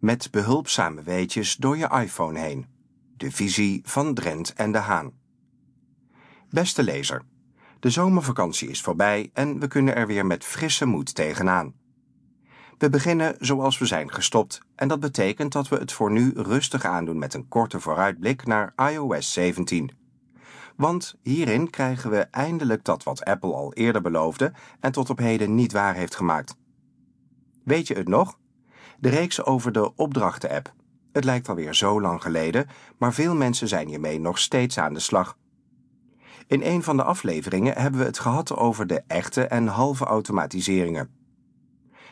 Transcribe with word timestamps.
Met 0.00 0.30
behulpzame 0.30 1.02
weetjes 1.02 1.56
door 1.56 1.76
je 1.76 1.88
iPhone 1.88 2.38
heen. 2.38 2.66
De 3.16 3.32
visie 3.32 3.80
van 3.84 4.14
Drent 4.14 4.52
en 4.52 4.72
de 4.72 4.78
Haan. 4.78 5.12
Beste 6.50 6.82
lezer, 6.82 7.22
de 7.80 7.90
zomervakantie 7.90 8.68
is 8.68 8.80
voorbij 8.80 9.30
en 9.32 9.58
we 9.58 9.66
kunnen 9.66 9.96
er 9.96 10.06
weer 10.06 10.26
met 10.26 10.44
frisse 10.44 10.86
moed 10.86 11.14
tegenaan. 11.14 11.74
We 12.78 12.90
beginnen 12.90 13.36
zoals 13.38 13.78
we 13.78 13.86
zijn 13.86 14.12
gestopt 14.12 14.60
en 14.74 14.88
dat 14.88 15.00
betekent 15.00 15.52
dat 15.52 15.68
we 15.68 15.76
het 15.76 15.92
voor 15.92 16.10
nu 16.10 16.32
rustig 16.34 16.84
aandoen 16.84 17.18
met 17.18 17.34
een 17.34 17.48
korte 17.48 17.80
vooruitblik 17.80 18.46
naar 18.46 18.72
iOS 18.76 19.32
17. 19.32 19.90
Want 20.76 21.14
hierin 21.22 21.70
krijgen 21.70 22.10
we 22.10 22.18
eindelijk 22.18 22.84
dat 22.84 23.02
wat 23.02 23.24
Apple 23.24 23.52
al 23.52 23.74
eerder 23.74 24.02
beloofde 24.02 24.52
en 24.80 24.92
tot 24.92 25.10
op 25.10 25.18
heden 25.18 25.54
niet 25.54 25.72
waar 25.72 25.94
heeft 25.94 26.16
gemaakt. 26.16 26.56
Weet 27.64 27.86
je 27.86 27.94
het 27.94 28.08
nog? 28.08 28.39
De 29.00 29.08
reeks 29.08 29.44
over 29.44 29.72
de 29.72 29.94
opdrachten-app. 29.94 30.74
Het 31.12 31.24
lijkt 31.24 31.48
alweer 31.48 31.74
zo 31.74 32.00
lang 32.00 32.22
geleden, 32.22 32.66
maar 32.98 33.14
veel 33.14 33.34
mensen 33.34 33.68
zijn 33.68 33.88
hiermee 33.88 34.20
nog 34.20 34.38
steeds 34.38 34.78
aan 34.78 34.94
de 34.94 35.00
slag. 35.00 35.36
In 36.46 36.62
een 36.62 36.82
van 36.82 36.96
de 36.96 37.02
afleveringen 37.02 37.74
hebben 37.74 38.00
we 38.00 38.06
het 38.06 38.18
gehad 38.18 38.56
over 38.56 38.86
de 38.86 39.02
echte 39.06 39.44
en 39.44 39.66
halve 39.66 40.04
automatiseringen. 40.04 41.10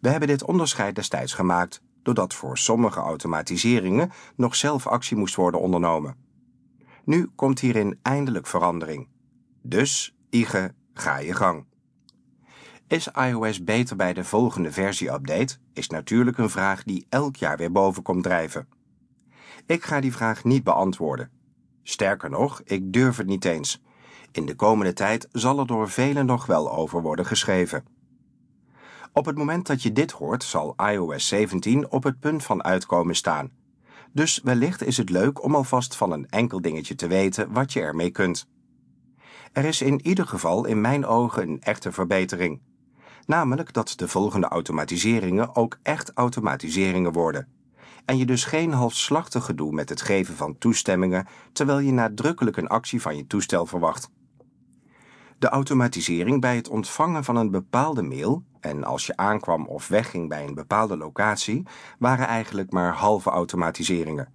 We 0.00 0.08
hebben 0.08 0.28
dit 0.28 0.44
onderscheid 0.44 0.94
destijds 0.94 1.34
gemaakt 1.34 1.82
doordat 2.02 2.34
voor 2.34 2.58
sommige 2.58 3.00
automatiseringen 3.00 4.10
nog 4.36 4.56
zelf 4.56 4.86
actie 4.86 5.16
moest 5.16 5.34
worden 5.34 5.60
ondernomen. 5.60 6.16
Nu 7.04 7.30
komt 7.34 7.60
hierin 7.60 7.98
eindelijk 8.02 8.46
verandering. 8.46 9.08
Dus, 9.62 10.16
Ige, 10.30 10.74
ga 10.94 11.18
je 11.18 11.34
gang. 11.34 11.66
Is 12.92 13.08
iOS 13.08 13.64
beter 13.64 13.96
bij 13.96 14.12
de 14.12 14.24
volgende 14.24 14.72
versie-update? 14.72 15.56
Is 15.72 15.88
natuurlijk 15.88 16.38
een 16.38 16.50
vraag 16.50 16.82
die 16.82 17.06
elk 17.08 17.36
jaar 17.36 17.56
weer 17.56 17.72
boven 17.72 18.02
komt 18.02 18.22
drijven. 18.22 18.68
Ik 19.66 19.84
ga 19.84 20.00
die 20.00 20.12
vraag 20.12 20.44
niet 20.44 20.64
beantwoorden. 20.64 21.30
Sterker 21.82 22.30
nog, 22.30 22.60
ik 22.64 22.92
durf 22.92 23.16
het 23.16 23.26
niet 23.26 23.44
eens. 23.44 23.82
In 24.32 24.46
de 24.46 24.54
komende 24.54 24.92
tijd 24.92 25.28
zal 25.32 25.58
er 25.58 25.66
door 25.66 25.90
velen 25.90 26.26
nog 26.26 26.46
wel 26.46 26.72
over 26.72 27.02
worden 27.02 27.26
geschreven. 27.26 27.84
Op 29.12 29.24
het 29.24 29.36
moment 29.36 29.66
dat 29.66 29.82
je 29.82 29.92
dit 29.92 30.10
hoort, 30.10 30.44
zal 30.44 30.74
iOS 30.90 31.28
17 31.28 31.90
op 31.90 32.02
het 32.02 32.20
punt 32.20 32.44
van 32.44 32.64
uitkomen 32.64 33.16
staan. 33.16 33.50
Dus 34.12 34.40
wellicht 34.44 34.82
is 34.82 34.96
het 34.96 35.10
leuk 35.10 35.44
om 35.44 35.54
alvast 35.54 35.96
van 35.96 36.12
een 36.12 36.28
enkel 36.28 36.60
dingetje 36.60 36.94
te 36.94 37.06
weten 37.06 37.52
wat 37.52 37.72
je 37.72 37.80
ermee 37.80 38.10
kunt. 38.10 38.48
Er 39.52 39.64
is 39.64 39.82
in 39.82 40.06
ieder 40.06 40.26
geval 40.26 40.64
in 40.64 40.80
mijn 40.80 41.06
ogen 41.06 41.42
een 41.42 41.60
echte 41.60 41.92
verbetering. 41.92 42.60
Namelijk 43.26 43.72
dat 43.72 43.92
de 43.96 44.08
volgende 44.08 44.48
automatiseringen 44.48 45.56
ook 45.56 45.78
echt 45.82 46.12
automatiseringen 46.14 47.12
worden. 47.12 47.48
En 48.04 48.18
je 48.18 48.26
dus 48.26 48.44
geen 48.44 48.72
halfslachtig 48.72 49.44
gedoe 49.44 49.72
met 49.72 49.88
het 49.88 50.00
geven 50.00 50.34
van 50.34 50.58
toestemmingen 50.58 51.26
terwijl 51.52 51.78
je 51.78 51.92
nadrukkelijk 51.92 52.56
een 52.56 52.68
actie 52.68 53.02
van 53.02 53.16
je 53.16 53.26
toestel 53.26 53.66
verwacht. 53.66 54.10
De 55.38 55.48
automatisering 55.48 56.40
bij 56.40 56.56
het 56.56 56.68
ontvangen 56.68 57.24
van 57.24 57.36
een 57.36 57.50
bepaalde 57.50 58.02
mail 58.02 58.44
en 58.60 58.84
als 58.84 59.06
je 59.06 59.16
aankwam 59.16 59.66
of 59.66 59.88
wegging 59.88 60.28
bij 60.28 60.46
een 60.46 60.54
bepaalde 60.54 60.96
locatie, 60.96 61.62
waren 61.98 62.26
eigenlijk 62.26 62.72
maar 62.72 62.94
halve 62.94 63.30
automatiseringen. 63.30 64.32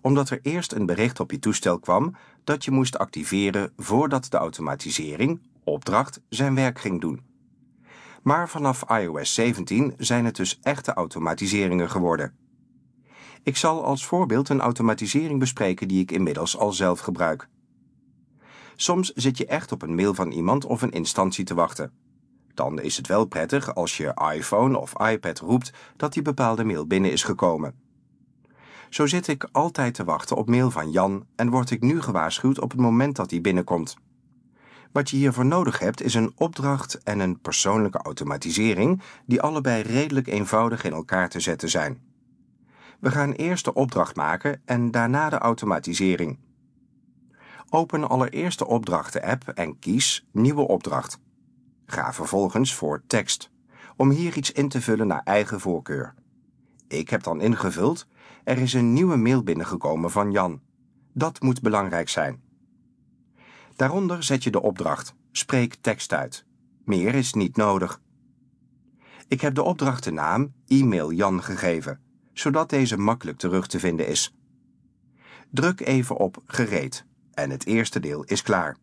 Omdat 0.00 0.30
er 0.30 0.38
eerst 0.42 0.72
een 0.72 0.86
bericht 0.86 1.20
op 1.20 1.30
je 1.30 1.38
toestel 1.38 1.78
kwam 1.78 2.14
dat 2.44 2.64
je 2.64 2.70
moest 2.70 2.98
activeren 2.98 3.72
voordat 3.76 4.30
de 4.30 4.36
automatisering, 4.36 5.40
opdracht, 5.64 6.20
zijn 6.28 6.54
werk 6.54 6.78
ging 6.78 7.00
doen. 7.00 7.29
Maar 8.22 8.48
vanaf 8.48 8.84
iOS 8.90 9.34
17 9.34 9.94
zijn 9.98 10.24
het 10.24 10.36
dus 10.36 10.58
echte 10.62 10.92
automatiseringen 10.92 11.90
geworden. 11.90 12.34
Ik 13.42 13.56
zal 13.56 13.84
als 13.84 14.06
voorbeeld 14.06 14.48
een 14.48 14.60
automatisering 14.60 15.38
bespreken 15.38 15.88
die 15.88 16.00
ik 16.00 16.10
inmiddels 16.10 16.56
al 16.56 16.72
zelf 16.72 17.00
gebruik. 17.00 17.48
Soms 18.76 19.12
zit 19.12 19.38
je 19.38 19.46
echt 19.46 19.72
op 19.72 19.82
een 19.82 19.94
mail 19.94 20.14
van 20.14 20.30
iemand 20.30 20.64
of 20.64 20.82
een 20.82 20.90
instantie 20.90 21.44
te 21.44 21.54
wachten. 21.54 21.92
Dan 22.54 22.80
is 22.80 22.96
het 22.96 23.06
wel 23.06 23.24
prettig 23.24 23.74
als 23.74 23.96
je 23.96 24.32
iPhone 24.34 24.78
of 24.78 25.08
iPad 25.08 25.38
roept 25.38 25.72
dat 25.96 26.12
die 26.12 26.22
bepaalde 26.22 26.64
mail 26.64 26.86
binnen 26.86 27.12
is 27.12 27.22
gekomen. 27.22 27.74
Zo 28.90 29.06
zit 29.06 29.28
ik 29.28 29.48
altijd 29.52 29.94
te 29.94 30.04
wachten 30.04 30.36
op 30.36 30.48
mail 30.48 30.70
van 30.70 30.90
Jan 30.90 31.26
en 31.36 31.50
word 31.50 31.70
ik 31.70 31.80
nu 31.80 32.00
gewaarschuwd 32.00 32.60
op 32.60 32.70
het 32.70 32.80
moment 32.80 33.16
dat 33.16 33.28
die 33.28 33.40
binnenkomt. 33.40 33.96
Wat 34.92 35.10
je 35.10 35.16
hiervoor 35.16 35.46
nodig 35.46 35.78
hebt 35.78 36.02
is 36.02 36.14
een 36.14 36.32
opdracht 36.36 37.02
en 37.02 37.18
een 37.18 37.40
persoonlijke 37.40 37.98
automatisering 37.98 39.02
die 39.26 39.40
allebei 39.40 39.82
redelijk 39.82 40.26
eenvoudig 40.26 40.84
in 40.84 40.92
elkaar 40.92 41.28
te 41.28 41.40
zetten 41.40 41.68
zijn. 41.68 42.00
We 43.00 43.10
gaan 43.10 43.32
eerst 43.32 43.64
de 43.64 43.74
opdracht 43.74 44.16
maken 44.16 44.62
en 44.64 44.90
daarna 44.90 45.30
de 45.30 45.38
automatisering. 45.38 46.38
Open 47.68 48.08
allereerst 48.08 48.58
de 48.58 48.66
opdrachten-app 48.66 49.48
en 49.48 49.78
kies 49.78 50.26
Nieuwe 50.32 50.68
opdracht. 50.68 51.18
Ga 51.86 52.12
vervolgens 52.12 52.74
voor 52.74 53.02
tekst, 53.06 53.50
om 53.96 54.10
hier 54.10 54.36
iets 54.36 54.52
in 54.52 54.68
te 54.68 54.80
vullen 54.80 55.06
naar 55.06 55.22
eigen 55.24 55.60
voorkeur. 55.60 56.14
Ik 56.88 57.10
heb 57.10 57.22
dan 57.22 57.40
ingevuld, 57.40 58.06
er 58.44 58.58
is 58.58 58.72
een 58.72 58.92
nieuwe 58.92 59.16
mail 59.16 59.42
binnengekomen 59.42 60.10
van 60.10 60.30
Jan. 60.30 60.60
Dat 61.12 61.40
moet 61.40 61.62
belangrijk 61.62 62.08
zijn. 62.08 62.49
Daaronder 63.76 64.22
zet 64.22 64.44
je 64.44 64.50
de 64.50 64.62
opdracht, 64.62 65.14
spreek 65.32 65.74
tekst 65.74 66.12
uit. 66.12 66.44
Meer 66.84 67.14
is 67.14 67.32
niet 67.32 67.56
nodig. 67.56 68.00
Ik 69.28 69.40
heb 69.40 69.54
de 69.54 69.62
opdrachtennaam 69.62 70.52
e-mail 70.66 71.12
Jan 71.12 71.42
gegeven, 71.42 72.00
zodat 72.32 72.70
deze 72.70 72.96
makkelijk 72.96 73.38
terug 73.38 73.66
te 73.66 73.78
vinden 73.78 74.06
is. 74.06 74.34
Druk 75.50 75.80
even 75.80 76.16
op 76.16 76.42
gereed 76.46 77.04
en 77.32 77.50
het 77.50 77.66
eerste 77.66 78.00
deel 78.00 78.24
is 78.24 78.42
klaar. 78.42 78.76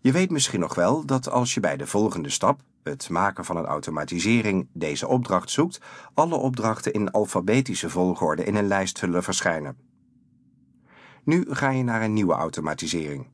Je 0.00 0.12
weet 0.12 0.30
misschien 0.30 0.60
nog 0.60 0.74
wel 0.74 1.06
dat 1.06 1.30
als 1.30 1.54
je 1.54 1.60
bij 1.60 1.76
de 1.76 1.86
volgende 1.86 2.30
stap, 2.30 2.60
het 2.82 3.08
maken 3.08 3.44
van 3.44 3.56
een 3.56 3.64
automatisering, 3.64 4.68
deze 4.72 5.08
opdracht 5.08 5.50
zoekt, 5.50 5.80
alle 6.14 6.34
opdrachten 6.34 6.92
in 6.92 7.10
alfabetische 7.10 7.90
volgorde 7.90 8.44
in 8.44 8.54
een 8.54 8.66
lijst 8.66 8.98
zullen 8.98 9.22
verschijnen. 9.22 9.76
Nu 11.24 11.44
ga 11.48 11.70
je 11.70 11.82
naar 11.82 12.02
een 12.02 12.12
nieuwe 12.12 12.34
automatisering. 12.34 13.26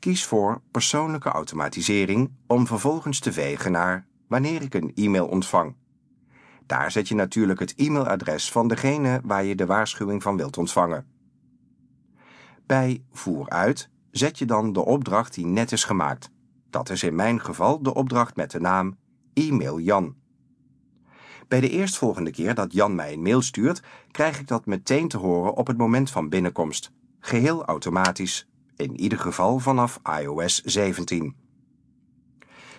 Kies 0.00 0.24
voor 0.24 0.62
persoonlijke 0.70 1.28
automatisering 1.28 2.30
om 2.46 2.66
vervolgens 2.66 3.18
te 3.18 3.32
vegen 3.32 3.72
naar 3.72 4.06
wanneer 4.28 4.62
ik 4.62 4.74
een 4.74 4.92
e-mail 4.94 5.26
ontvang. 5.26 5.74
Daar 6.66 6.90
zet 6.90 7.08
je 7.08 7.14
natuurlijk 7.14 7.60
het 7.60 7.74
e-mailadres 7.74 8.50
van 8.50 8.68
degene 8.68 9.20
waar 9.24 9.44
je 9.44 9.54
de 9.54 9.66
waarschuwing 9.66 10.22
van 10.22 10.36
wilt 10.36 10.58
ontvangen. 10.58 11.06
Bij 12.66 13.04
voer 13.12 13.48
uit 13.48 13.90
zet 14.10 14.38
je 14.38 14.44
dan 14.44 14.72
de 14.72 14.84
opdracht 14.84 15.34
die 15.34 15.46
net 15.46 15.72
is 15.72 15.84
gemaakt. 15.84 16.30
Dat 16.70 16.90
is 16.90 17.02
in 17.02 17.14
mijn 17.14 17.40
geval 17.40 17.82
de 17.82 17.94
opdracht 17.94 18.36
met 18.36 18.50
de 18.50 18.60
naam 18.60 18.96
e-mail 19.34 19.80
Jan. 19.80 20.16
Bij 21.48 21.60
de 21.60 21.70
eerstvolgende 21.70 22.30
keer 22.30 22.54
dat 22.54 22.72
Jan 22.72 22.94
mij 22.94 23.12
een 23.12 23.22
mail 23.22 23.42
stuurt, 23.42 23.82
krijg 24.10 24.40
ik 24.40 24.46
dat 24.46 24.66
meteen 24.66 25.08
te 25.08 25.16
horen 25.16 25.54
op 25.54 25.66
het 25.66 25.76
moment 25.76 26.10
van 26.10 26.28
binnenkomst. 26.28 26.92
Geheel 27.18 27.64
automatisch, 27.64 28.49
in 28.80 29.00
ieder 29.00 29.18
geval 29.18 29.58
vanaf 29.58 30.00
iOS 30.20 30.62
17. 30.62 31.34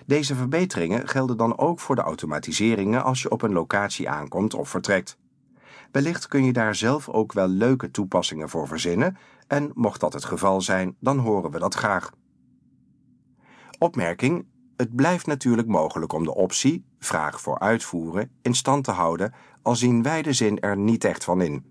Deze 0.06 0.36
verbeteringen 0.36 1.08
gelden 1.08 1.38
dan 1.38 1.58
ook 1.58 1.80
voor 1.80 1.96
de 1.96 2.02
automatiseringen 2.02 3.04
als 3.04 3.22
je 3.22 3.32
op 3.32 3.42
een 3.42 3.54
locatie 3.54 4.10
aankomt 4.10 4.54
of 4.54 4.70
vertrekt. 4.70 5.18
Wellicht 5.92 6.28
kun 6.28 6.44
je 6.44 6.54
daar 6.54 6.76
zelf 6.76 7.10
ook 7.10 7.34
wel 7.34 7.48
leuke 7.48 7.92
toepassingen 7.92 8.50
voor 8.50 8.68
verzinnen 8.68 9.18
en 9.48 9.72
mocht 9.74 10.00
dat 10.00 10.14
het 10.14 10.26
geval 10.26 10.62
zijn, 10.62 10.96
dan 11.00 11.18
horen 11.18 11.52
we 11.52 11.60
dat 11.60 11.74
graag. 11.74 12.12
Opmerking: 13.78 14.46
het 14.78 14.96
blijft 14.96 15.26
natuurlijk 15.26 15.68
mogelijk 15.68 16.14
om 16.14 16.24
de 16.24 16.36
optie 16.36 16.86
vraag 17.00 17.42
voor 17.42 17.60
uitvoeren 17.60 18.32
in 18.42 18.56
stand 18.56 18.84
te 18.84 18.92
houden, 18.92 19.34
al 19.62 19.76
zien 19.76 20.04
wij 20.04 20.22
de 20.22 20.34
zin 20.34 20.60
er 20.60 20.78
niet 20.78 21.04
echt 21.04 21.24
van 21.24 21.42
in. 21.42 21.66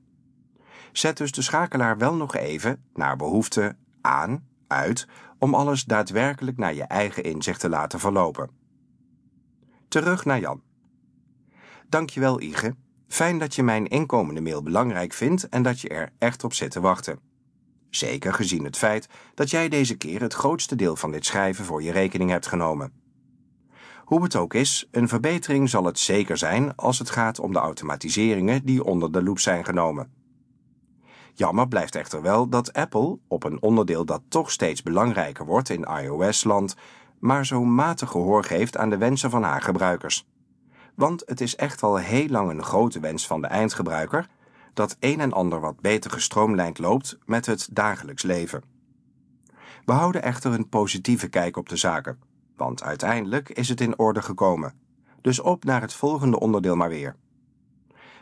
Zet 0.93 1.17
dus 1.17 1.33
de 1.33 1.43
schakelaar 1.43 1.99
wel 1.99 2.15
nog 2.15 2.35
even, 2.35 2.85
naar 2.95 3.17
behoefte, 3.17 3.77
aan, 4.01 4.49
uit, 4.67 5.07
om 5.39 5.55
alles 5.55 5.85
daadwerkelijk 5.85 6.57
naar 6.57 6.75
je 6.75 6.85
eigen 6.85 7.23
inzicht 7.23 7.61
te 7.61 7.69
laten 7.69 8.01
verlopen. 8.01 8.51
Terug 9.89 10.25
naar 10.25 10.41
Jan. 10.41 10.63
Dankjewel, 11.89 12.41
Ige. 12.41 12.75
Fijn 13.09 13.39
dat 13.39 13.55
je 13.55 13.63
mijn 13.63 13.87
inkomende 13.87 14.41
mail 14.41 14.63
belangrijk 14.63 15.13
vindt 15.13 15.49
en 15.49 15.63
dat 15.63 15.81
je 15.81 15.89
er 15.89 16.13
echt 16.19 16.45
op 16.45 16.55
zit 16.55 16.71
te 16.71 16.81
wachten. 16.81 17.19
Zeker 17.91 18.35
gezien 18.35 18.65
het 18.65 18.77
feit 18.77 19.09
dat 19.35 19.51
jij 19.51 19.69
deze 19.69 19.97
keer 19.97 20.21
het 20.21 20.35
grootste 20.35 20.77
deel 20.77 20.97
van 20.97 21.11
dit 21.11 21.27
schrijven 21.27 21.65
voor 21.65 21.83
je 21.83 21.93
rekening 21.93 22.31
hebt 22.31 22.47
genomen. 22.47 22.93
Hoe 24.05 24.23
het 24.23 24.37
ook 24.37 24.55
is, 24.55 24.89
een 24.91 25.09
verbetering 25.09 25.69
zal 25.69 25.85
het 25.85 25.99
zeker 25.99 26.37
zijn 26.37 26.77
als 26.77 26.99
het 26.99 27.11
gaat 27.11 27.39
om 27.39 27.53
de 27.53 27.59
automatiseringen 27.59 28.65
die 28.65 28.85
onder 28.85 29.13
de 29.13 29.23
loep 29.23 29.39
zijn 29.39 29.65
genomen. 29.65 30.20
Jammer 31.35 31.69
blijft 31.69 31.95
echter 31.95 32.23
wel 32.23 32.49
dat 32.49 32.73
Apple, 32.73 33.19
op 33.29 33.45
een 33.45 33.63
onderdeel 33.63 34.05
dat 34.05 34.23
toch 34.29 34.51
steeds 34.51 34.83
belangrijker 34.83 35.47
wordt 35.47 35.69
in 35.69 35.85
iOS-land, 35.85 36.77
maar 37.19 37.47
zo 37.47 37.65
matig 37.65 38.11
gehoor 38.11 38.45
geeft 38.45 38.77
aan 38.77 38.91
de 38.91 38.99
wensen 38.99 39.31
van 39.31 39.43
haar 39.43 39.63
gebruikers. 39.63 40.27
Want 40.95 41.23
het 41.27 41.41
is 41.41 41.57
echt 41.57 41.83
al 41.83 41.97
heel 41.97 42.29
lang 42.29 42.51
een 42.51 42.63
grote 42.63 43.01
wens 43.01 43.27
van 43.27 43.41
de 43.41 43.47
eindgebruiker 43.47 44.29
dat 44.75 44.97
een 45.01 45.21
en 45.21 45.33
ander 45.33 45.61
wat 45.61 45.81
beter 45.81 46.11
gestroomlijnd 46.11 46.79
loopt 46.79 47.19
met 47.27 47.47
het 47.47 47.69
dagelijks 47.73 48.23
leven. 48.23 48.63
We 49.85 49.93
houden 49.93 50.23
echter 50.23 50.53
een 50.53 50.69
positieve 50.69 51.29
kijk 51.29 51.57
op 51.57 51.69
de 51.69 51.77
zaken, 51.77 52.19
want 52.57 52.83
uiteindelijk 52.83 53.49
is 53.49 53.69
het 53.69 53.81
in 53.81 53.99
orde 53.99 54.23
gekomen. 54.23 54.75
Dus 55.21 55.41
op 55.41 55.65
naar 55.65 55.81
het 55.81 55.95
volgende 55.95 56.41
onderdeel 56.41 56.77
maar 56.77 56.89
weer. 56.89 57.17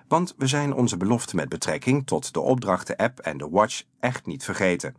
Want 0.08 0.34
we 0.36 0.46
zijn 0.46 0.74
onze 0.74 0.96
belofte 0.96 1.36
met 1.36 1.48
betrekking 1.48 2.06
tot 2.06 2.32
de 2.32 2.40
opdrachten-app 2.40 3.18
en 3.18 3.38
de 3.38 3.48
watch 3.48 3.82
echt 4.00 4.26
niet 4.26 4.44
vergeten. 4.44 4.94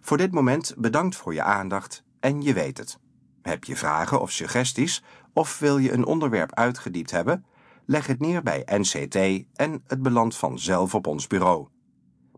Voor 0.00 0.16
dit 0.16 0.32
moment 0.32 0.74
bedankt 0.76 1.16
voor 1.16 1.34
je 1.34 1.42
aandacht 1.42 2.04
en 2.20 2.42
je 2.42 2.52
weet 2.52 2.78
het. 2.78 2.98
Heb 3.42 3.64
je 3.64 3.76
vragen 3.76 4.20
of 4.20 4.30
suggesties 4.30 5.02
of 5.32 5.58
wil 5.58 5.78
je 5.78 5.92
een 5.92 6.04
onderwerp 6.04 6.54
uitgediept 6.54 7.10
hebben? 7.10 7.44
Leg 7.86 8.06
het 8.06 8.20
neer 8.20 8.42
bij 8.42 8.62
NCT 8.66 9.16
en 9.54 9.82
het 9.86 10.02
belandt 10.02 10.36
vanzelf 10.36 10.94
op 10.94 11.06
ons 11.06 11.26
bureau. 11.26 11.68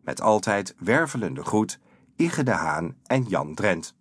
Met 0.02 0.20
altijd 0.20 0.74
wervelende 0.78 1.44
groet, 1.44 1.80
Ige 2.16 2.42
de 2.42 2.50
Haan 2.50 2.96
en 3.06 3.22
Jan 3.22 3.54
Drent. 3.54 3.94